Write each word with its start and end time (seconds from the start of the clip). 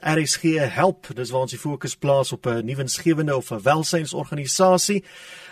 RSG 0.00 0.42
help. 0.74 1.06
Dis 1.14 1.30
waar 1.30 1.40
ons 1.40 1.50
die 1.50 1.60
fokus 1.60 1.96
plaas 1.96 2.32
op 2.32 2.46
'n 2.46 2.64
nuwensgewende 2.64 3.36
of 3.36 3.50
'n 3.50 3.62
welsynsorganisasie. 3.62 5.04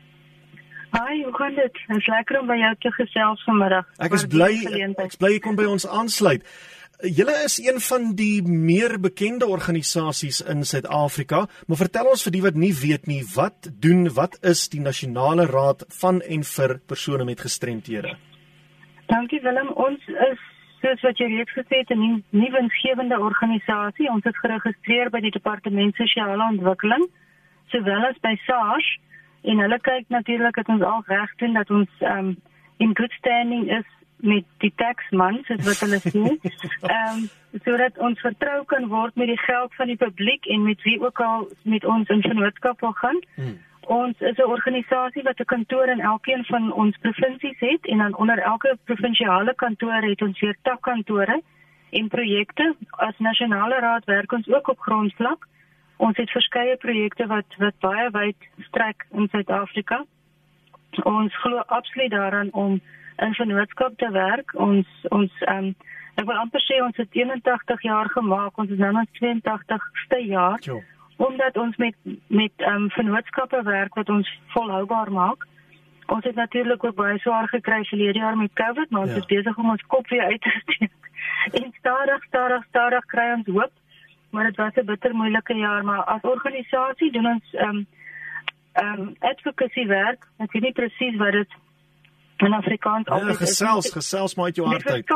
Hi, 0.96 1.23
hoe 1.23 1.36
gaan 1.36 1.55
dit? 1.55 1.73
Dit 1.88 1.98
is 1.98 2.07
lekker 2.07 2.39
om 2.39 2.48
by 2.48 2.55
jou 2.55 2.76
te 2.80 2.92
gesels 2.96 3.42
vanmiddag. 3.44 3.88
Ek 3.98 4.14
is 4.16 4.23
bly 4.32 4.54
ek 4.64 5.10
is 5.10 5.18
bly 5.20 5.34
jy 5.34 5.39
kom 5.44 5.57
by 5.60 5.66
ons 5.68 5.84
aansluit. 5.88 6.46
Julle 7.04 7.34
is 7.43 7.57
een 7.59 7.80
van 7.84 8.14
die 8.16 8.41
meer 8.43 9.00
bekende 9.00 9.48
organisasies 9.48 10.39
in 10.42 10.64
Suid-Afrika, 10.64 11.46
maar 11.68 11.78
vertel 11.78 12.07
ons 12.07 12.24
vir 12.24 12.32
die 12.32 12.43
wat 12.46 12.56
nie 12.56 12.71
weet 12.74 13.07
nie, 13.07 13.21
wat 13.36 13.68
doen 13.83 14.07
wat 14.15 14.38
is 14.42 14.69
die 14.71 14.79
Nasionale 14.79 15.46
Raad 15.52 15.83
van 16.00 16.21
en 16.21 16.43
vir 16.43 16.79
persone 16.88 17.25
met 17.28 17.43
gestremthede? 17.43 18.16
Dankie 19.11 19.42
Willem, 19.43 19.74
ons 19.75 20.07
is 20.07 20.39
soos 20.79 21.04
wat 21.04 21.19
jy 21.19 21.28
reeds 21.33 21.52
gesê 21.57 21.83
het 21.83 21.92
'n 21.92 22.24
nuwe 22.29 22.52
winsgewende 22.60 23.19
organisasie. 23.19 24.10
Ons 24.10 24.25
is 24.25 24.39
geregistreer 24.39 25.10
by 25.10 25.19
die 25.19 25.32
Departement 25.32 25.96
Sosiale 25.96 26.43
Ontwikkeling 26.47 27.10
sowel 27.71 28.05
as 28.05 28.18
by 28.21 28.36
SARS 28.46 28.88
en 29.43 29.60
hulle 29.60 29.80
kyk 29.80 30.05
natuurlik 30.07 30.55
dat 30.55 30.69
ons 30.69 30.82
al 30.82 31.04
reg 31.07 31.36
doen 31.36 31.54
dat 31.54 31.69
ons 31.69 31.89
um 32.00 32.38
in 32.77 32.95
good 32.95 33.11
standing 33.11 33.69
is 33.72 33.86
met 34.17 34.45
die 34.58 34.73
taxman 34.75 35.42
soos 35.47 35.64
wat 35.67 35.81
hulle 35.86 36.00
sê. 36.03 36.23
Ehm 36.94 37.17
um, 37.17 37.30
sodat 37.64 37.97
ons 38.03 38.19
vertrou 38.19 38.66
kan 38.67 38.88
word 38.91 39.16
met 39.16 39.30
die 39.31 39.39
geld 39.39 39.75
van 39.75 39.88
die 39.88 39.95
publiek 39.95 40.45
en 40.52 40.64
met 40.64 40.81
wie 40.83 40.97
ook 41.02 41.19
al 41.23 41.47
met 41.64 41.85
ons 41.85 42.09
in 42.09 42.21
vennootskap 42.21 42.81
wil 42.83 42.91
gaan. 42.91 43.21
Hmm. 43.36 43.58
Ons 43.88 44.19
is 44.19 44.38
'n 44.38 44.52
organisasie 44.55 45.23
wat 45.23 45.39
'n 45.39 45.45
kantoor 45.45 45.88
in 45.88 45.99
elkeen 45.99 46.45
van 46.45 46.73
ons 46.73 46.97
provinsies 46.97 47.59
het 47.59 47.86
en 47.86 47.97
dan 47.97 48.16
onder 48.16 48.39
elke 48.39 48.77
provinsiale 48.83 49.55
kantoor 49.55 50.02
het 50.02 50.21
ons 50.21 50.39
weer 50.39 50.58
takkantore 50.61 51.41
en 51.89 52.08
projekte. 52.08 52.75
As 52.89 53.17
nasionale 53.17 53.80
raad 53.80 54.05
werk 54.05 54.31
ons 54.31 54.47
ook 54.47 54.67
op 54.67 54.80
grondvlak. 54.80 55.47
Ons 55.97 56.17
het 56.17 56.30
verskeie 56.30 56.77
projekte 56.77 57.27
wat 57.27 57.45
wat 57.58 57.80
baie 57.80 58.09
wyd 58.09 58.36
strek 58.59 59.05
in 59.11 59.27
Suid-Afrika. 59.31 60.05
Ons 61.03 61.38
glo 61.38 61.58
absoluut 61.58 62.11
daaraan 62.11 62.52
om 62.52 62.81
in 63.17 63.33
vennootskap 63.33 63.97
te 63.97 64.11
werk. 64.11 64.53
Ons 64.53 64.88
ons 65.09 65.31
ehm 65.47 65.58
um, 65.58 65.75
ek 66.16 66.27
wil 66.30 66.38
amper 66.39 66.63
sê 66.63 66.77
ons 66.83 66.97
het 66.97 67.11
81 67.11 67.81
jaar 67.83 68.09
gemaak. 68.09 68.58
Ons 68.58 68.69
is 68.71 68.80
nou 68.80 68.94
aan 68.95 69.09
82ste 69.19 70.19
jaar. 70.27 70.59
Jo. 70.63 70.81
Omdat 71.17 71.58
ons 71.58 71.75
met 71.77 71.95
met 72.27 72.53
ehm 72.58 72.86
um, 72.86 72.89
vennootskappe 72.89 73.63
werk 73.63 73.95
wat 73.95 74.09
ons 74.09 74.31
volhoubaar 74.55 75.11
maak. 75.11 75.47
Ons 76.05 76.23
het 76.23 76.36
natuurlik 76.36 76.83
ook 76.83 76.95
baie 76.95 77.17
swaar 77.19 77.47
gekry 77.47 77.83
verlede 77.83 78.19
jaar 78.19 78.38
met 78.38 78.53
COVID, 78.53 78.89
maar 78.89 79.02
ons 79.02 79.11
ja. 79.11 79.17
is 79.17 79.25
besig 79.25 79.58
om 79.58 79.69
ons 79.69 79.88
kop 79.88 80.08
weer 80.08 80.23
uit 80.23 80.41
te 80.41 80.59
steek. 80.63 80.91
En 81.52 81.73
stadig, 81.77 82.23
stadig, 82.23 82.63
stadig 82.69 83.05
kry 83.05 83.31
ons 83.33 83.47
hoop. 83.47 83.71
Maar 84.30 84.43
dit 84.43 84.55
was 84.55 84.73
'n 84.75 84.86
bitter 84.86 85.16
moeilike 85.16 85.53
jaar, 85.53 85.83
maar 85.83 86.03
as 86.03 86.21
organisasie 86.21 87.11
doen 87.11 87.25
ons 87.25 87.53
ehm 87.53 87.69
um, 87.69 87.88
ehm 88.73 88.99
um, 89.02 89.16
advocacy 89.19 89.86
werk. 89.88 90.27
Ek 90.38 90.52
weet 90.52 90.61
nie 90.61 90.71
presies 90.71 91.16
wat 91.16 91.31
dit 91.31 91.52
in 92.38 92.53
Afrikaans 92.53 93.08
ja, 93.08 93.14
altyd 93.14 93.39
ja, 93.39 93.45
gesels, 93.45 93.86
is. 93.86 93.91
gesels 93.91 94.36
maar 94.36 94.45
uit 94.45 94.55
jou 94.55 94.67
hart 94.67 94.88
uit. 94.88 95.14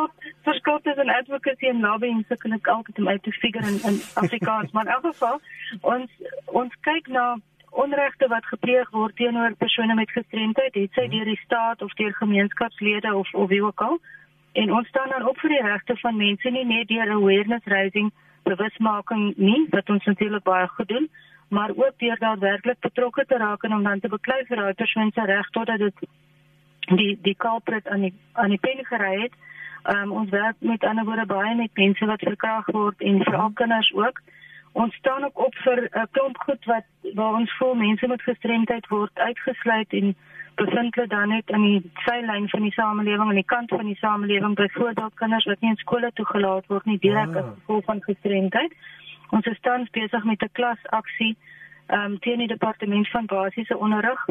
Verskot 0.47 0.85
is 0.85 0.95
'n 0.95 1.09
advocacy 1.09 1.67
en 1.67 1.79
lobbying 1.79 2.25
so 2.27 2.35
kan 2.35 2.51
ek 2.51 2.67
altyd 2.67 2.99
om 2.99 3.07
uit 3.07 3.23
te 3.23 3.31
figure 3.31 3.67
in, 3.67 3.79
in 3.83 4.01
Afrikaans, 4.13 4.71
maar 4.71 4.85
in 4.85 4.91
elk 4.91 5.05
geval 5.05 5.41
ons 5.81 6.11
ons 6.45 6.73
kyk 6.81 7.07
na 7.07 7.37
onregte 7.69 8.27
wat 8.27 8.45
gepleeg 8.45 8.89
word 8.89 9.15
teenoor 9.15 9.53
persone 9.57 9.95
met 9.95 10.11
gestremdheid, 10.11 10.73
het 10.73 10.93
sy 10.93 11.05
mhm. 11.05 11.11
deur 11.11 11.25
die 11.25 11.41
staat 11.43 11.81
of 11.81 11.93
deur 11.93 12.13
gemeenskapslede 12.13 13.15
of 13.15 13.33
of 13.33 13.49
wie 13.49 13.63
ook 13.63 13.81
al. 13.81 13.99
En 14.51 14.71
ons 14.73 14.87
staan 14.87 15.09
dan 15.09 15.27
op 15.27 15.37
vir 15.37 15.49
die 15.49 15.61
regte 15.61 15.95
van 15.97 16.17
mense 16.17 16.49
nie 16.49 16.65
net 16.65 16.87
deur 16.87 17.11
awareness 17.11 17.65
raising, 17.65 18.11
bewusmaking 18.43 19.33
nie, 19.37 19.67
wat 19.69 19.89
ons 19.89 20.05
natuurlik 20.05 20.43
baie 20.43 20.67
goed 20.67 20.87
doen, 20.87 21.09
maar 21.49 21.69
ook 21.75 21.93
deur 21.97 22.17
daadwerklik 22.19 22.79
betrokke 22.79 23.25
te 23.25 23.37
raak 23.37 23.63
en 23.63 23.73
om 23.73 23.83
dan 23.83 23.99
te 23.99 24.09
beklei 24.09 24.45
vir 24.45 24.57
daai 24.57 24.73
persoon 24.73 25.11
se 25.13 25.25
reg 25.25 25.49
totdat 25.49 25.77
dit 25.77 26.07
die 26.95 27.17
die 27.21 27.35
culprit 27.37 27.87
aan 27.87 28.01
die 28.01 28.13
aan 28.33 28.49
die 28.49 28.59
pen 28.61 28.85
gery 28.85 29.21
het. 29.21 29.33
Um, 29.83 30.11
ons 30.11 30.29
werk 30.29 30.55
met 30.59 30.83
ander 30.83 31.05
woorde 31.05 31.25
baie 31.25 31.55
met 31.55 31.69
mense 31.73 32.05
wat 32.05 32.21
verkrag 32.21 32.65
word 32.65 33.01
en 33.01 33.23
veral 33.23 33.51
kinders 33.53 33.91
ook. 33.93 34.19
Ons 34.71 34.95
staan 34.95 35.23
ook 35.23 35.45
op 35.45 35.55
vir 35.55 35.81
'n 35.81 35.97
uh, 35.97 36.03
klomp 36.11 36.37
goed 36.37 36.65
wat 36.65 36.85
waar 37.13 37.33
ons 37.33 37.57
voel 37.57 37.75
mense 37.75 38.07
met 38.07 38.21
gestremdheid 38.21 38.87
word 38.87 39.11
uitgesluit 39.13 39.93
en 39.93 40.15
bevind 40.55 40.95
hulle 40.95 41.07
dan 41.07 41.29
net 41.29 41.49
in 41.49 41.61
die 41.61 41.91
sylyn 42.05 42.49
van 42.49 42.61
die 42.61 42.71
samelewing 42.71 43.29
aan 43.29 43.41
die 43.41 43.51
kant 43.53 43.69
van 43.69 43.85
die 43.85 43.95
samelewing 43.95 44.55
byvoorbeeld 44.55 45.13
kinders 45.13 45.45
wat 45.45 45.61
nie 45.61 45.69
in 45.69 45.75
skole 45.83 46.11
toegelaat 46.13 46.67
word 46.67 46.85
nie 46.85 46.99
direk 46.99 47.35
as 47.35 47.45
gevolg 47.45 47.85
van 47.85 48.01
gestremdheid. 48.03 48.73
Ons 49.29 49.45
is 49.45 49.59
tans 49.61 49.89
besig 49.89 50.23
met 50.23 50.41
'n 50.41 50.51
klasaksie 50.51 51.37
um, 51.87 52.19
teen 52.19 52.37
die 52.37 52.47
departement 52.47 53.09
van 53.09 53.25
basiese 53.25 53.77
onderrig 53.77 54.25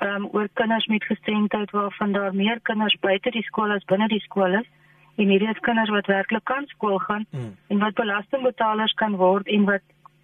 um, 0.00 0.28
oor 0.32 0.48
kinders 0.52 0.86
met 0.86 1.04
gestremdheid 1.04 1.70
waarvan 1.70 2.12
daar 2.12 2.34
meer 2.34 2.60
kinders 2.62 2.96
buite 3.00 3.30
die 3.30 3.42
skool 3.42 3.70
as 3.70 3.84
binne 3.84 4.08
die 4.08 4.22
skool 4.24 4.60
is 4.60 4.68
en 5.16 5.28
hierdie 5.28 5.50
is 5.50 5.64
kinders 5.66 5.92
wat 5.94 6.06
werklik 6.06 6.44
kan 6.44 6.66
skool 6.66 6.98
gaan 6.98 7.26
mm. 7.30 7.50
en 7.68 7.78
wat 7.78 7.94
belastingbetalers 7.94 8.92
kan 8.92 9.16
word 9.16 9.46
en 9.46 9.64
wat 9.64 9.82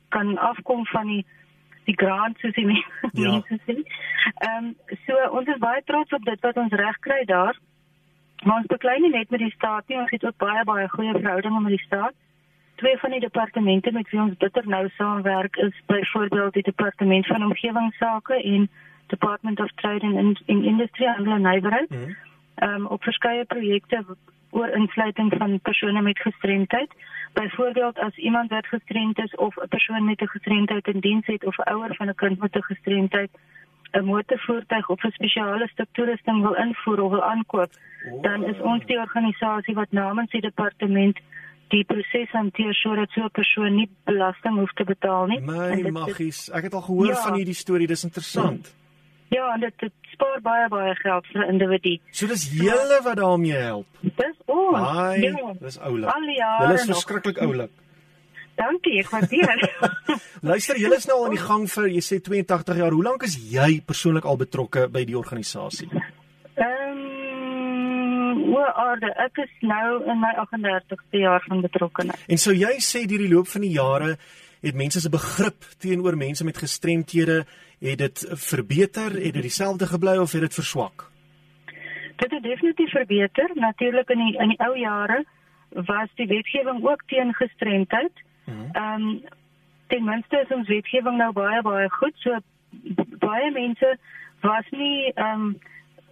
kan 0.09 0.39
afkom 0.39 0.87
van 0.87 1.07
die 1.07 1.25
die 1.89 1.97
grant 1.97 2.39
soos 2.39 2.55
die 2.55 2.67
mense 2.71 3.19
ja. 3.23 3.59
sê. 3.67 3.77
Ehm 4.47 4.71
um, 4.71 4.97
so 5.07 5.19
ons 5.39 5.49
is 5.49 5.61
baie 5.63 5.83
trots 5.91 6.17
op 6.19 6.25
dit 6.25 6.49
wat 6.49 6.59
ons 6.63 6.79
reg 6.83 6.99
kry 7.07 7.23
daar. 7.31 7.59
Maar 8.45 8.57
ons 8.63 8.73
beklei 8.73 8.99
nie 9.01 9.13
net 9.13 9.31
met 9.31 9.43
die 9.45 9.55
staat 9.55 9.89
nie, 9.89 9.99
ons 10.01 10.13
het 10.15 10.25
ook 10.25 10.37
baie 10.41 10.65
baie 10.65 10.89
goeie 10.89 11.15
verhoudinge 11.17 11.61
met 11.61 11.77
die 11.77 11.87
staat. 11.87 12.15
Twee 12.81 12.97
van 12.99 13.13
die 13.13 13.21
departemente 13.21 13.93
met 13.93 14.09
wie 14.11 14.21
ons 14.21 14.37
bitter 14.45 14.69
nou 14.69 14.87
saamwerk 14.97 15.57
is 15.57 15.83
byvoorbeeld 15.87 16.55
die 16.57 16.69
departement 16.69 17.27
van 17.27 17.45
omgewingsake 17.45 18.39
en 18.55 18.71
Department 19.11 19.61
of 19.61 19.71
Trade 19.75 20.03
and 20.03 20.41
in 20.47 20.65
Industry 20.65 21.07
Anglo 21.07 21.37
Neighborhood. 21.37 21.91
Mhm. 21.91 22.17
Ehm 22.55 22.71
mm 22.71 22.81
um, 22.81 22.87
op 22.87 23.03
verskeie 23.03 23.45
projekte 23.45 24.05
oor 24.51 24.69
insluiting 24.69 25.33
van 25.39 25.61
persone 25.61 26.03
met 26.03 26.19
gestremdheid. 26.19 26.91
Byvoorbeeld 27.33 27.99
as 27.99 28.17
iemand 28.17 28.51
wat 28.51 28.67
gestremd 28.67 29.19
is 29.19 29.35
of 29.35 29.57
'n 29.57 29.69
persoon 29.69 30.05
met 30.05 30.21
'n 30.21 30.27
gestremdheid 30.27 30.87
in 30.87 31.01
diens 31.01 31.27
het 31.27 31.45
of 31.45 31.57
'n 31.59 31.71
ouer 31.73 31.95
van 31.95 32.09
'n 32.09 32.15
kind 32.15 32.39
met 32.39 32.57
'n 32.57 32.63
gestremdheid 32.63 33.31
'n 33.93 34.05
motorvoertuig 34.05 34.89
of 34.89 35.05
'n 35.05 35.11
spesiale 35.11 35.69
stuk 35.69 35.89
toerusting 35.93 36.43
wil 36.43 36.55
invoer 36.55 37.01
of 37.03 37.11
wil 37.11 37.25
aankoop, 37.25 37.71
oh. 38.13 38.23
dan 38.23 38.45
is 38.45 38.61
ons 38.61 38.87
die 38.87 38.99
organisasie 38.99 39.75
wat 39.75 39.91
namens 39.91 40.31
die 40.31 40.41
departement 40.41 41.19
die 41.69 41.85
proses 41.85 42.31
hanteer 42.31 42.75
sodat 42.75 43.11
so 43.11 43.21
'n 43.25 43.31
persoon 43.31 43.75
nie 43.75 43.89
belasting 44.05 44.59
hoef 44.59 44.73
te 44.73 44.85
betaal 44.85 45.27
nie. 45.27 45.41
My 45.41 45.91
magies, 45.91 46.51
ek 46.51 46.63
het 46.63 46.75
al 46.75 46.81
gehoor 46.81 47.07
ja, 47.07 47.23
van 47.23 47.35
hierdie 47.35 47.55
storie, 47.55 47.87
dis 47.87 48.05
interessant. 48.05 48.67
Ja. 48.67 48.79
Ja, 49.31 49.53
en 49.55 49.61
dit, 49.63 49.75
dit 49.79 49.93
spaar 50.11 50.41
baie 50.43 50.69
baie 50.69 50.95
geld 50.99 51.27
vir 51.33 51.45
'n 51.45 51.53
individu. 51.53 51.99
So 52.11 52.27
dis 52.27 52.49
julle 52.51 53.01
wat 53.03 53.17
daarmee 53.17 53.53
help. 53.57 53.87
Dis 54.01 54.37
ons. 54.47 54.77
Ai, 54.77 55.21
ja. 55.21 55.55
Dis 55.61 55.79
oulik. 55.79 56.11
Hulle 56.59 56.75
is 56.75 56.85
verskriklik 56.85 57.39
oulik. 57.39 57.71
Dankie, 58.61 58.99
ek 59.01 59.09
waardeer. 59.09 59.71
Luister, 60.51 60.77
julle 60.77 60.97
is 60.97 61.07
nou 61.07 61.19
al 61.19 61.31
in 61.31 61.37
die 61.39 61.45
gang 61.45 61.69
vir 61.71 61.87
jy 61.89 62.03
sê 62.05 62.19
82 62.21 62.77
jaar. 62.83 62.97
Hoe 62.97 63.05
lank 63.05 63.23
is 63.23 63.39
jy 63.53 63.81
persoonlik 63.87 64.25
al 64.25 64.37
betrokke 64.37 64.89
by 64.89 65.05
die 65.09 65.17
organisasie? 65.17 65.89
Ehm 66.61 66.99
um, 66.99 68.43
oor 68.51 68.73
orde, 68.83 69.15
ek 69.25 69.39
is 69.47 69.53
nou 69.63 70.03
in 70.11 70.21
my 70.21 70.35
38ste 70.37 71.23
jaar 71.23 71.45
van 71.47 71.63
betrokkeheid. 71.65 72.19
En 72.29 72.39
so 72.39 72.53
jy 72.53 72.77
sê 72.85 73.07
deur 73.07 73.23
die 73.25 73.33
loop 73.33 73.49
van 73.49 73.65
die 73.65 73.73
jare 73.79 74.17
het 74.61 74.75
mense 74.75 75.01
se 75.01 75.11
begrip 75.11 75.65
teenoor 75.79 76.17
mense 76.17 76.45
met 76.45 76.59
gestremthede 76.59 77.45
het 77.81 77.99
dit 77.99 78.27
verbeter, 78.29 79.11
het 79.11 79.33
dit 79.33 79.43
dieselfde 79.43 79.87
gebly 79.87 80.17
of 80.17 80.33
het 80.33 80.41
dit 80.41 80.55
verswak? 80.55 81.11
Dit 82.17 82.31
het 82.31 82.43
definitief 82.43 82.91
verbeter. 82.91 83.51
Natuurlik 83.55 84.09
in 84.09 84.19
die 84.19 84.37
in 84.39 84.49
die 84.49 84.61
ou 84.61 84.79
jare 84.79 85.25
was 85.69 86.09
die 86.15 86.27
wetgewing 86.27 86.85
ook 86.85 87.03
teen 87.07 87.35
gestremdheid. 87.35 88.13
Mhm. 88.45 88.57
Ehm 88.73 89.03
um, 89.03 89.23
ten 89.87 90.05
minste 90.05 90.41
is 90.45 90.57
ons 90.57 90.69
wetgewing 90.69 91.17
nou 91.17 91.33
baie 91.33 91.63
baie 91.63 91.91
goed. 91.91 92.15
So 92.15 92.37
baie 93.19 93.51
mense 93.51 93.99
was 94.41 94.65
nie 94.71 95.13
ehm 95.15 95.41
um, 95.41 95.59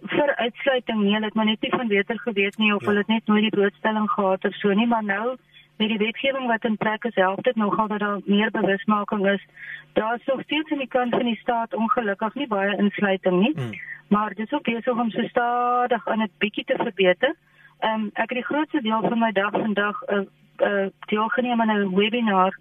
vir 0.01 0.35
uitsluiting 0.35 1.01
nie. 1.03 1.13
Hulle 1.13 1.25
het 1.25 1.33
maar 1.33 1.45
net 1.45 1.61
nie 1.61 1.69
van 1.75 1.87
beter 1.87 2.19
geweet 2.19 2.57
nie 2.57 2.73
of 2.73 2.81
ja. 2.81 2.87
hulle 2.87 2.99
het 2.99 3.07
net 3.07 3.25
nooit 3.25 3.41
die 3.41 3.55
blootstelling 3.57 4.09
gehad 4.09 4.45
of 4.45 4.55
so 4.55 4.73
nie, 4.73 4.87
maar 4.87 5.03
nou 5.03 5.37
met 5.79 5.87
die 5.87 5.97
wetgewing 5.97 6.47
wat 6.47 6.65
in 6.67 6.77
plek 6.77 7.03
is, 7.03 7.15
help 7.15 7.43
dit 7.43 7.55
nogal 7.55 7.87
dat 7.87 7.99
daar 7.99 8.19
meer 8.25 8.51
bewusmaking 8.51 9.27
is. 9.27 9.45
Daar 9.93 10.15
is 10.15 10.25
nog 10.25 10.41
steeds 10.41 10.69
in 10.69 10.77
die 10.77 10.87
kant 10.87 11.15
van 11.15 11.25
die 11.25 11.39
staat 11.41 11.73
ongelukkig 11.73 12.33
nie 12.35 12.47
baie 12.47 12.77
insluiting 12.77 13.39
nie. 13.41 13.53
Hmm. 13.55 13.79
Maar 14.07 14.33
dis 14.33 14.51
ook 14.51 14.63
besig 14.63 14.99
om 14.99 15.09
so 15.09 15.23
stadig 15.27 16.07
aan 16.07 16.21
'n 16.21 16.31
bietjie 16.37 16.65
te 16.65 16.75
verbeter. 16.77 17.35
Ehm 17.79 17.93
um, 17.93 18.09
ek 18.13 18.29
het 18.29 18.39
die 18.41 18.49
grootste 18.51 18.81
deel 18.81 19.01
van 19.01 19.19
my 19.19 19.31
dag 19.31 19.51
vandag 19.51 20.01
uh, 20.07 20.19
uh, 20.57 20.87
deelgeneem 20.99 21.61
aan 21.61 21.71
'n 21.77 21.95
webinar 21.95 22.57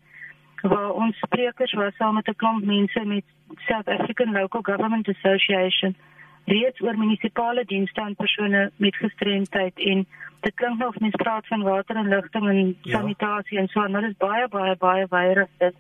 waar 0.63 0.91
ons 0.91 1.17
sprekers 1.17 1.73
was 1.73 1.97
saam 1.97 2.15
met 2.15 2.29
'n 2.29 2.37
klomp 2.37 2.65
mense 2.65 3.05
met 3.05 3.25
South 3.57 3.89
African 3.89 4.33
Local 4.33 4.63
Government 4.63 5.09
Association 5.09 5.97
reeds 6.49 6.81
oor 6.81 6.99
munisipale 6.99 7.65
dienste 7.65 8.01
aan 8.01 8.15
persone 8.15 8.71
met 8.77 8.97
gestremdheid 8.97 9.79
en 9.79 10.07
dit 10.41 10.55
klink 10.55 10.79
nou 10.79 10.89
of 10.89 11.01
mens 11.01 11.17
praat 11.17 11.47
van 11.47 11.63
water 11.63 11.97
en 11.97 12.09
ligting 12.09 12.49
en 12.49 12.77
ja. 12.83 12.99
sanitasie 12.99 13.59
en 13.59 13.69
so 13.69 13.89
maar 13.89 14.07
dit 14.07 14.11
is 14.11 14.17
baie 14.17 14.49
baie 14.49 14.77
baie 14.77 15.07
baie 15.07 15.47
dit. 15.59 15.75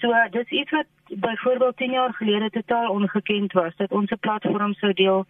So 0.00 0.14
dis 0.30 0.48
iets 0.48 0.70
wat 0.70 0.86
byvoorbeeld 1.26 1.76
10 1.76 1.90
jaar 1.90 2.14
gelede 2.14 2.50
totaal 2.50 2.90
ongekend 2.90 3.52
was 3.52 3.76
dat 3.76 3.90
ons 3.90 4.10
'n 4.10 4.18
platform 4.20 4.74
sou 4.74 4.92
deel 4.92 5.26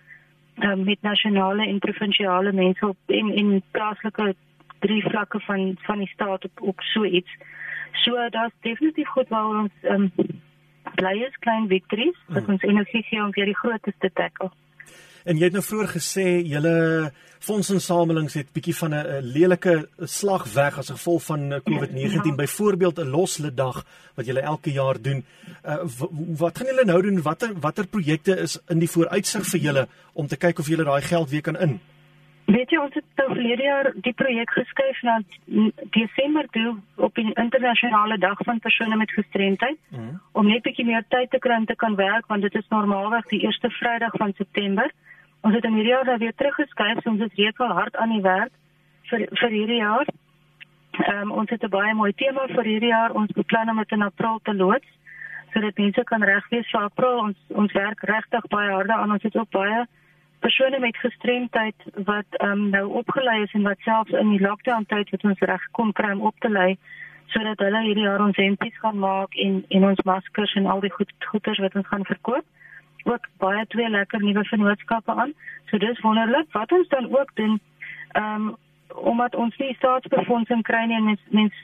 um, 0.59 0.85
met 0.85 1.03
nasionale 1.03 1.67
en 1.67 1.79
provinsiale 1.79 2.53
mense 2.53 2.89
op 2.89 2.97
in 3.07 3.35
in 3.35 3.63
plaaslike 3.71 4.35
drie 4.79 5.03
vlakke 5.03 5.41
van 5.41 5.77
van 5.79 5.99
die 5.99 6.09
staat 6.15 6.45
op 6.45 6.61
op 6.61 6.81
so 6.81 7.05
iets. 7.05 7.31
So 7.93 8.29
daar's 8.29 8.53
definitief 8.61 9.09
goed 9.09 9.29
waar 9.29 9.47
ons 9.47 9.73
um, 9.83 10.13
bly 11.03 11.19
is 11.27 11.39
klein 11.43 11.69
victories 11.71 12.19
wat 12.29 12.45
hmm. 12.45 12.57
ons 12.57 12.67
energie 12.71 13.03
gee 13.11 13.23
om 13.23 13.35
weer 13.35 13.51
die 13.51 13.59
grootes 13.59 13.99
te 13.99 14.11
tackle. 14.15 14.53
En 15.23 15.39
jy 15.39 15.47
het 15.47 15.55
nou 15.55 15.63
vroeër 15.63 15.93
gesê 15.97 16.27
julle 16.51 16.75
fondsinsamelings 17.43 18.35
het 18.39 18.51
bietjie 18.55 18.75
van 18.75 18.95
'n 18.95 19.21
lelike 19.35 19.75
slag 20.07 20.47
weg 20.55 20.79
as 20.79 20.91
gevolg 20.91 21.23
van 21.23 21.53
eh, 21.53 21.61
COVID-19, 21.67 22.31
ja. 22.31 22.35
byvoorbeeld 22.35 22.99
'n 22.99 23.11
loslede 23.11 23.55
dag 23.55 23.85
wat 24.15 24.27
julle 24.27 24.41
elke 24.41 24.73
jaar 24.73 25.01
doen. 25.03 25.25
Uh, 25.65 25.77
wat 26.39 26.59
gaan 26.59 26.67
julle 26.67 26.85
nou 26.85 27.03
doen? 27.03 27.23
Watter 27.23 27.51
watter 27.61 27.87
projekte 27.87 28.37
is 28.37 28.59
in 28.69 28.79
die 28.79 28.91
vooruitsig 28.91 29.47
vir 29.47 29.61
julle 29.61 29.89
om 30.13 30.27
te 30.27 30.37
kyk 30.37 30.59
of 30.59 30.69
julle 30.69 30.85
daai 30.85 31.03
geld 31.03 31.31
weer 31.31 31.41
kan 31.41 31.59
in? 31.59 31.81
Weet 32.53 32.73
jy 32.75 32.79
ons 32.83 32.97
het 32.97 33.21
nou 33.21 33.29
verlede 33.31 33.65
jaar 33.65 33.89
die 34.05 34.13
projek 34.13 34.51
geskuif 34.53 34.99
na 35.07 35.15
Desember 35.97 36.49
toe 36.57 36.75
op 37.07 37.15
die 37.17 37.31
internasionale 37.41 38.19
dag 38.21 38.41
van 38.49 38.59
persone 38.61 38.97
met 38.97 39.15
gestremdheid 39.17 39.79
mm. 39.89 40.11
om 40.33 40.51
net 40.51 40.65
bietjie 40.67 40.85
meer 40.85 41.05
tyd 41.15 41.31
te 41.33 41.41
kry 41.45 41.57
om 41.63 41.69
te 41.71 41.79
kan 41.85 41.97
werk 41.97 42.27
want 42.33 42.45
dit 42.45 42.59
is 42.61 42.69
normaalweg 42.75 43.31
die 43.31 43.41
eerste 43.47 43.71
Vrydag 43.79 44.19
van 44.25 44.35
September. 44.37 44.91
Ons 45.41 45.55
het 45.55 45.65
in 45.65 45.79
hierdie 45.79 45.95
jaar 45.95 46.19
weer 46.19 46.35
teruggeskuif, 46.35 47.01
so 47.01 47.15
ons 47.15 47.25
is 47.29 47.39
reeds 47.41 47.63
al 47.63 47.73
hard 47.79 47.97
aan 47.97 48.13
die 48.17 48.25
werk 48.27 48.53
vir 49.11 49.25
vir 49.41 49.57
hierdie 49.59 49.81
jaar. 49.81 50.13
Ehm 50.99 51.23
um, 51.23 51.33
ons 51.45 51.51
het 51.51 51.65
'n 51.65 51.73
baie 51.73 51.95
mooi 51.95 52.13
tema 52.13 52.47
vir 52.53 52.65
hierdie 52.65 52.93
jaar. 52.93 53.17
Ons 53.23 53.33
beplan 53.33 53.71
om 53.71 53.81
dit 53.85 53.97
in 53.97 54.03
April 54.03 54.41
te 54.43 54.55
loods 54.55 54.99
sodat 55.53 55.77
mense 55.77 56.05
kan 56.05 56.23
reg 56.23 56.49
wees 56.49 56.71
vir 56.71 56.81
April. 56.81 57.19
Ons 57.19 57.39
ons 57.49 57.73
werk 57.73 58.01
regtig 58.01 58.47
baie 58.49 58.71
harde 58.71 58.93
aan. 58.93 59.13
Ons 59.13 59.23
het 59.23 59.37
ook 59.37 59.51
baie 59.51 59.87
persone 60.45 60.79
met 60.79 60.97
gestremdheid 60.97 61.87
wat 62.11 62.39
ehm 62.39 62.51
um, 62.51 62.69
nou 62.71 62.87
opgelei 63.01 63.43
is 63.43 63.53
en 63.53 63.63
wat 63.69 63.87
selfs 63.87 64.19
in 64.23 64.35
die 64.35 64.43
lockdown 64.43 64.85
tyd 64.91 65.11
het 65.15 65.25
ons 65.25 65.45
reg 65.51 65.69
kom 65.79 65.93
kry 65.93 66.11
om 66.13 66.27
op 66.31 66.39
te 66.39 66.51
lei 66.51 66.71
sodat 67.35 67.63
hulle 67.65 67.83
hierdie 67.87 68.07
jaar 68.07 68.25
ons 68.25 68.41
hempies 68.41 68.79
gaan 68.85 68.99
maak 69.05 69.37
en 69.45 69.63
en 69.77 69.87
ons 69.91 70.03
maskers 70.09 70.55
en 70.61 70.67
al 70.73 70.83
die 70.85 70.93
goed 70.97 71.13
goeders 71.31 71.63
wat 71.65 71.77
ons 71.81 71.89
gaan 71.93 72.05
verkoop. 72.05 72.45
Ook 73.05 73.29
baie 73.45 73.63
twee 73.75 73.89
lekker 73.89 74.23
nuwe 74.23 74.45
vennootskappe 74.51 75.15
aan. 75.25 75.33
So 75.71 75.79
dis 75.79 76.03
wonderlik. 76.07 76.51
Wat 76.53 76.73
ons 76.73 76.89
dan 76.89 77.09
ook 77.19 77.35
doen 77.41 77.61
ehm 78.13 78.49
um, 78.49 78.57
omdat 78.95 79.35
ons 79.35 79.57
nie 79.57 79.75
staatsbefondsing 79.75 80.63
kry 80.63 80.85
nie 80.87 80.97
en 80.97 81.05
mens 81.05 81.21
mens 81.31 81.61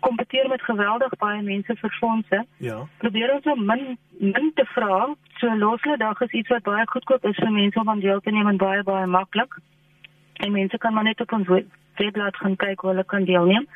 kompeteer 0.00 0.48
met 0.48 0.62
geweldig 0.62 1.14
baie 1.18 1.42
mense 1.42 1.76
vir 1.80 1.94
fondse. 2.00 2.44
Ja. 2.56 2.78
Probeer 2.96 3.34
ons 3.34 3.44
om 3.44 3.64
min 3.66 3.98
min 4.18 4.52
te 4.54 4.64
vra. 4.74 5.14
So 5.40 5.54
loslede 5.56 5.96
dag 5.96 6.20
is 6.20 6.30
iets 6.30 6.48
wat 6.48 6.62
baie 6.62 6.86
goedkoop 6.86 7.24
is 7.24 7.36
vir 7.36 7.52
mense 7.52 7.80
om 7.80 7.88
aan 7.88 8.00
deel 8.04 8.20
te 8.20 8.30
neem 8.30 8.48
en 8.48 8.56
baie 8.56 8.82
baie 8.82 9.06
maklik. 9.06 9.58
En 10.44 10.52
mense 10.52 10.78
kan 10.78 10.94
maar 10.94 11.04
net 11.04 11.20
op 11.20 11.32
ons 11.32 11.48
webblad 11.96 12.36
gaan 12.36 12.56
kyk 12.56 12.80
hoe 12.80 12.90
hulle 12.90 13.04
kan 13.04 13.24
deelneem. 13.24 13.66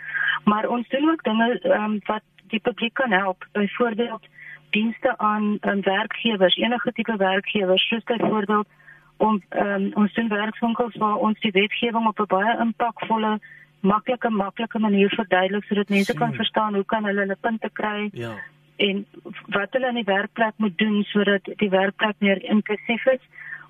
Maar 0.45 0.69
ons 0.69 0.89
doen 0.89 1.11
ook 1.11 1.23
dinge 1.23 1.61
um, 1.65 2.01
wat 2.07 2.23
die 2.53 2.61
publiek 2.61 2.95
kan 2.95 3.13
help. 3.13 3.47
Byvoorbeeld 3.53 4.27
dienste 4.71 5.19
aan 5.19 5.57
aan 5.61 5.81
werkgewers, 5.81 6.57
enige 6.57 6.93
tipe 6.93 7.17
werkgewers, 7.17 7.89
soos 7.89 8.05
byvoorbeeld 8.05 8.69
om 9.17 9.43
um, 9.51 9.91
ons 9.95 10.15
doen 10.15 10.29
werkswinkels 10.29 10.97
waar 10.97 11.17
ons 11.17 11.41
die 11.41 11.53
wetgewing 11.53 12.07
op 12.07 12.21
'n 12.21 12.27
baie 12.27 12.59
impakvolle 12.61 13.39
maklike 13.81 14.31
maklike 14.31 14.79
manier 14.79 15.09
verduidelik 15.09 15.65
sodat 15.65 15.89
mense 15.89 16.15
kan 16.15 16.35
verstaan 16.35 16.75
hoe 16.75 16.85
kan 16.85 17.05
hulle 17.05 17.21
hulle 17.21 17.37
punte 17.41 17.71
kry 17.73 18.09
ja. 18.13 18.35
en 18.77 19.07
wat 19.47 19.73
hulle 19.73 19.89
in 19.89 20.01
die 20.01 20.11
werkplek 20.13 20.55
moet 20.57 20.79
doen 20.79 21.03
sodat 21.05 21.49
die 21.63 21.71
werkplek 21.71 22.17
meer 22.19 22.43
inklusief 22.43 23.07
is. 23.07 23.23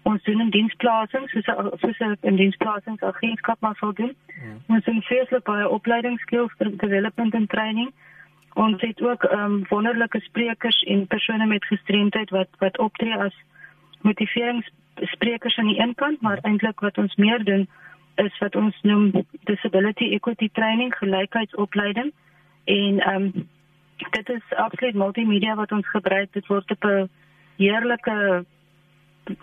Ons 0.03 0.23
doen 0.23 0.41
in 0.41 0.51
diensplasings 0.51 1.33
soos 1.33 1.49
soos 1.83 2.01
'n 2.01 2.37
diensplasings 2.37 3.03
agentskap 3.03 3.61
maar 3.61 3.77
sou 3.77 3.93
doen. 3.93 4.15
Hmm. 4.27 4.59
Ons 4.67 4.85
doen 4.85 5.03
feeslik 5.03 5.45
baie 5.45 5.69
opleidingsskills 5.69 6.53
development 6.59 7.35
en 7.35 7.47
training. 7.47 7.91
Ons 8.55 8.81
het 8.81 9.03
ook 9.03 9.25
ehm 9.25 9.41
um, 9.45 9.65
wonderlike 9.69 10.21
sprekers 10.21 10.83
en 10.83 11.07
persone 11.07 11.47
met 11.47 11.65
gestremdheid 11.65 12.31
wat 12.31 12.49
wat 12.59 12.79
optree 12.79 13.17
as 13.17 13.35
motiverings 14.01 14.71
sprekers 15.01 15.57
aan 15.59 15.67
die 15.67 15.81
een 15.81 15.95
kant, 15.95 16.21
maar 16.21 16.39
eintlik 16.43 16.81
wat 16.81 16.99
ons 16.99 17.15
meer 17.15 17.45
doen 17.45 17.69
is 18.15 18.39
wat 18.39 18.57
ons 18.57 18.79
noem 18.83 19.11
disability 19.45 20.13
equity 20.13 20.49
training, 20.53 20.95
gelykheidsopleiding 20.95 22.13
en 22.65 23.01
ehm 23.01 23.23
um, 23.23 23.49
dit 24.11 24.29
is 24.29 24.57
absoluut 24.57 24.95
multimedia 24.95 25.55
wat 25.55 25.73
ons 25.73 25.89
gebruik. 25.89 26.33
Dit 26.33 26.47
word 26.47 26.71
op 26.71 26.85
'n 26.85 27.09
heerlike 27.57 28.45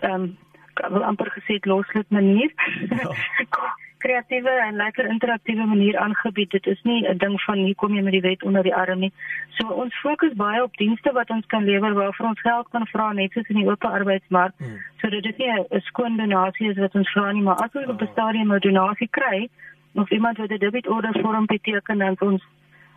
ehm 0.00 0.12
um, 0.12 1.02
amper 1.02 1.30
gesê 1.30 1.58
loslid 1.60 2.10
manier. 2.10 2.52
Ja. 2.88 3.14
kreatiewe 4.04 4.52
en 4.66 4.76
lekker 4.76 5.06
interaktiewe 5.08 5.64
manier 5.66 5.96
aangebied. 5.98 6.50
Dit 6.50 6.66
is 6.66 6.80
nie 6.82 7.00
'n 7.08 7.18
ding 7.18 7.40
van 7.46 7.58
hier 7.58 7.74
kom 7.74 7.94
jy 7.94 8.02
met 8.02 8.12
die 8.12 8.26
wet 8.28 8.42
onder 8.42 8.62
die 8.62 8.74
arm 8.74 8.98
nie. 8.98 9.12
So 9.56 9.66
ons 9.82 10.00
fokus 10.00 10.34
baie 10.34 10.62
op 10.62 10.76
dienste 10.76 11.12
wat 11.12 11.30
ons 11.30 11.46
kan 11.46 11.64
lewer 11.64 11.94
waarvoor 11.94 12.26
ons 12.26 12.40
geld 12.40 12.68
kan 12.70 12.86
vra 12.86 13.12
net 13.12 13.32
soos 13.32 13.48
in 13.48 13.60
die 13.60 13.68
oop 13.70 13.84
arbeidsmark. 13.84 14.54
Hmm. 14.58 14.78
So 15.00 15.08
dit 15.08 15.24
is 15.24 15.36
nie 15.36 15.50
'n 15.50 15.80
skoon 15.80 16.16
donasie 16.16 16.70
is 16.70 16.76
wat 16.76 16.94
ons 16.94 17.12
vra 17.12 17.32
nie, 17.32 17.42
maar 17.42 17.56
as 17.56 17.74
ons 17.74 17.88
op 17.94 18.00
'n 18.02 18.12
stadium 18.12 18.52
'n 18.52 18.58
donasie 18.58 19.08
kry 19.10 19.48
of 19.94 20.10
iemand 20.10 20.38
wat 20.38 20.50
'n 20.50 20.58
debitorder 20.58 21.20
vorm 21.22 21.46
beteken 21.46 21.98
dan 21.98 22.16
ons 22.20 22.42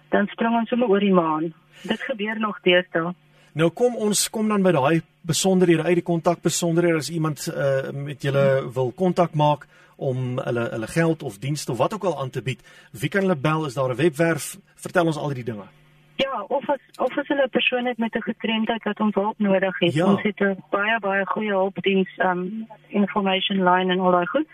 dan 0.09 0.27
spring 0.27 0.55
ons 0.55 0.69
sommer 0.69 0.89
oor 0.89 0.99
die 0.99 1.13
maan. 1.13 1.53
Dit 1.83 2.01
gebeur 2.01 2.39
nog 2.39 2.59
deesdae. 2.61 3.13
Nou 3.53 3.69
kom 3.69 3.95
ons 3.95 4.29
kom 4.29 4.47
dan 4.47 4.61
by 4.61 4.71
daai 4.71 5.01
besonderhede 5.21 5.83
uit 5.83 5.95
die 5.95 6.05
kontak 6.05 6.41
besonderhede 6.41 6.97
as 6.97 7.09
iemand 7.09 7.47
uh, 7.47 7.89
met 7.91 8.21
julle 8.21 8.71
wil 8.73 8.91
kontak 8.91 9.33
maak 9.33 9.67
om 9.97 10.39
hulle 10.39 10.69
hulle 10.69 10.87
geld 10.87 11.23
of 11.23 11.37
dienste 11.37 11.71
of 11.71 11.77
wat 11.77 11.93
ook 11.93 12.03
al 12.03 12.19
aan 12.19 12.29
te 12.29 12.41
bied. 12.41 12.61
Wie 12.91 13.09
kan 13.09 13.21
hulle 13.21 13.35
bel? 13.35 13.65
Is 13.65 13.73
daar 13.73 13.89
'n 13.89 13.95
webwerf? 13.95 14.57
Vertel 14.75 15.05
ons 15.05 15.17
al 15.17 15.33
die 15.33 15.43
dinge. 15.43 15.67
Ja, 16.15 16.41
of 16.47 16.69
as 16.69 16.79
of 16.97 17.17
as 17.17 17.27
hulle 17.27 17.43
'n 17.43 17.49
persoon 17.49 17.85
het 17.85 17.97
met 17.97 18.15
'n 18.15 18.21
gestremdheid 18.21 18.83
wat 18.83 18.99
ons 18.99 19.15
hulp 19.15 19.39
nodig 19.39 19.79
het. 19.79 19.93
Ja. 19.93 20.05
Ons 20.05 20.21
het 20.21 20.39
'n 20.39 20.63
baie 20.69 20.99
baie 20.99 21.25
goeie 21.25 21.51
hulpdiens 21.51 22.09
um 22.17 22.67
information 22.87 23.63
line 23.63 23.91
en 23.91 23.99
al 23.99 24.11
daai 24.11 24.25
goed. 24.25 24.47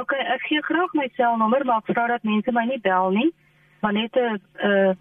OK, 0.00 0.12
ek 0.12 0.40
gee 0.40 0.62
graag 0.62 0.92
my 0.92 1.08
selnommer, 1.14 1.64
maar 1.64 1.76
ek 1.76 1.94
vra 1.94 2.06
dat 2.06 2.22
mense 2.22 2.52
my 2.52 2.64
nie 2.64 2.80
bel 2.80 3.10
nie, 3.10 3.34
maar 3.80 3.92
net 3.92 4.16
'n 4.16 4.40
uh 4.62 4.92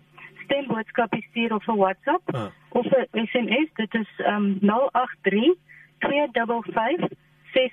stemboodskap 0.44 1.16
stuur 1.30 1.54
of 1.54 1.68
'n 1.68 1.76
WhatsApp 1.76 2.36
ah. 2.36 2.46
of 2.70 2.86
'n 2.86 3.26
SMS. 3.26 3.70
Dit 3.74 3.94
is 3.94 4.10
um 4.26 4.60
083 4.60 5.56
255 6.00 7.10
0832556854 7.58 7.64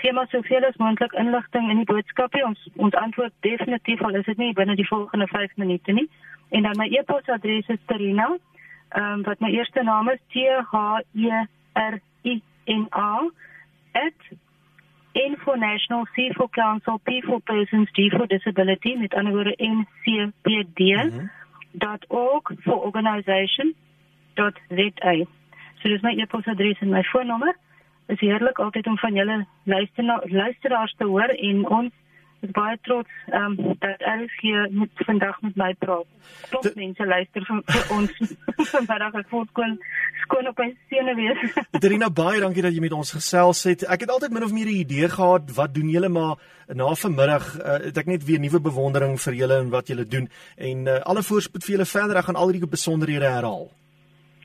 gee 0.00 0.12
maar 0.12 0.26
soveel 0.28 0.64
as 0.64 0.76
moontlik 0.76 1.12
inligting 1.12 1.70
in 1.70 1.76
die 1.76 1.84
boodskapie. 1.84 2.44
Ons 2.44 2.68
ons 2.76 2.94
antwoord 2.94 3.32
definitief 3.40 4.02
al 4.02 4.14
is 4.14 4.24
dit 4.24 4.36
nie 4.36 4.52
binne 4.52 4.76
die 4.76 4.88
volgende 4.88 5.26
5 5.26 5.56
minute 5.56 5.92
nie. 5.92 6.10
En 6.50 6.62
dan 6.62 6.76
my 6.76 6.88
e-posadres 6.88 7.68
is 7.68 7.78
Terina 7.86 8.36
um, 8.96 9.22
wat 9.22 9.40
my 9.40 9.50
eerste 9.50 9.82
naam 9.82 10.08
is 10.08 10.18
T 10.32 10.34
H 10.70 11.00
E 11.12 11.46
R 11.72 12.00
I 12.22 12.42
N 12.64 12.86
A 12.90 13.30
info 15.12 15.54
national 15.54 16.06
c 16.14 16.32
for 16.36 16.48
council 16.48 17.00
p 17.04 17.20
for 17.26 17.40
persons 17.40 17.92
d 17.92 18.10
for 18.10 18.26
disability 18.26 18.96
met 18.96 19.14
ander 19.14 19.32
woorde 19.32 19.54
n 19.58 19.86
c 20.02 20.32
p 20.42 20.48
d 20.74 20.80
mm 20.80 21.10
-hmm. 21.10 21.28
.org 22.08 22.52
for 22.64 22.84
organization 22.84 23.74
www.rsg.za. 24.36 25.26
So 25.82 25.88
dis 25.88 26.02
my 26.02 26.12
e-posadres 26.20 26.80
en 26.80 26.92
my 26.92 27.02
foonnommer. 27.12 27.54
Is 28.06 28.20
heerlik 28.20 28.58
altyd 28.58 28.86
om 28.86 28.98
van 28.98 29.14
julle 29.14 29.46
luisteraars 29.64 30.94
te 30.98 31.04
hoor 31.04 31.30
en 31.30 31.66
ons 31.68 31.92
is 32.40 32.52
baie 32.56 32.76
trots 32.82 33.10
um, 33.36 33.56
dat 33.82 34.00
RSG 34.00 34.42
met 34.72 35.02
vandag 35.06 35.40
met 35.44 35.56
my 35.60 35.74
praat. 35.78 36.06
Tot 36.50 36.74
mense 36.74 37.06
luister 37.06 37.44
vir, 37.44 37.60
vir 37.68 37.90
ons 37.96 38.34
vandag 38.88 39.18
ek 39.20 39.28
voel 39.32 39.44
kon 39.56 39.74
skoon 40.22 40.48
op 40.48 40.62
my 40.62 40.70
sene 40.92 41.14
wees. 41.18 41.58
Terina 41.84 42.08
baie 42.10 42.40
dankie 42.40 42.64
dat 42.64 42.74
jy 42.74 42.84
met 42.84 42.96
ons 42.96 43.12
gesels 43.16 43.60
het. 43.68 43.84
Ek 43.84 44.06
het 44.06 44.14
altyd 44.14 44.32
min 44.36 44.46
of 44.48 44.54
meer 44.56 44.72
'n 44.72 44.80
idee 44.84 45.08
gehad 45.12 45.52
wat 45.56 45.74
doen 45.74 45.92
julle 45.92 46.08
maar 46.08 46.40
na 46.68 46.94
vanmiddag 46.94 47.44
uh, 47.58 47.78
het 47.88 47.98
ek 47.98 48.08
net 48.08 48.24
weer 48.24 48.40
nuwe 48.40 48.60
bewondering 48.60 49.18
vir 49.20 49.34
julle 49.34 49.60
en 49.60 49.70
wat 49.70 49.92
julle 49.92 50.06
doen 50.06 50.30
en 50.56 50.86
uh, 50.86 51.00
alle 51.04 51.22
voorspoed 51.22 51.64
vir 51.64 51.76
julle 51.76 51.92
verder. 51.92 52.16
Ek 52.16 52.30
gaan 52.30 52.40
al 52.40 52.56
die 52.56 52.66
besonderhede 52.66 53.28
herhaal. 53.28 53.68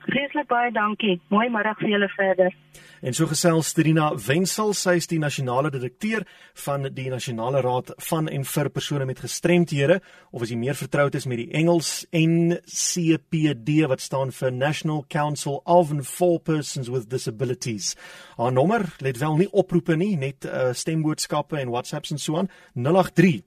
Vreeslik 0.05 0.45
baie 0.47 0.69
dankie. 0.73 1.15
Mooi 1.33 1.47
middag 1.49 1.79
vir 1.81 1.95
julle 1.95 2.07
verder. 2.13 2.53
En 3.01 3.13
so 3.13 3.25
gesels 3.29 3.71
Trina 3.73 4.11
Wenzel, 4.21 4.73
sy 4.77 4.95
is 4.99 5.07
die 5.09 5.17
nasionale 5.21 5.71
direkteur 5.73 6.25
van 6.65 6.85
die 6.93 7.07
Nasionale 7.09 7.63
Raad 7.65 7.89
van 8.09 8.29
en 8.29 8.45
vir 8.45 8.69
persone 8.73 9.07
met 9.09 9.23
gestremthede 9.23 9.97
of 10.31 10.45
as 10.45 10.53
jy 10.53 10.59
meer 10.61 10.77
vertroud 10.77 11.17
is 11.17 11.25
met 11.29 11.41
die 11.41 11.49
Engels 11.57 12.05
NCPD 12.13 13.81
wat 13.89 14.05
staan 14.05 14.33
vir 14.35 14.53
National 14.53 15.03
Council 15.09 15.61
of 15.65 15.91
and 15.91 16.05
for 16.05 16.39
Persons 16.39 16.91
with 16.93 17.09
Disabilities. 17.09 17.95
Haar 18.37 18.53
nommer, 18.53 18.85
let 19.01 19.17
wel 19.21 19.41
nie 19.41 19.51
oproepe 19.51 19.97
nie, 19.97 20.13
net 20.21 20.45
uh, 20.45 20.69
stemboodskappe 20.73 21.57
en 21.61 21.73
WhatsApps 21.73 22.13
en 22.13 22.21
so 22.21 22.37
aan 22.37 22.51
083 22.77 23.41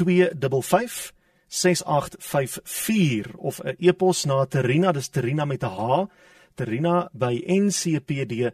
255 0.00 1.19
6854 1.50 3.34
of 3.38 3.60
'n 3.64 3.76
e-pos 3.78 4.24
na 4.26 4.46
Terina, 4.46 4.92
dis 4.92 5.10
Terina 5.10 5.44
met 5.44 5.64
'n 5.64 5.70
H, 5.70 6.08
terina 6.56 7.08
by 7.12 7.42
ncpd.org.za. 7.46 8.52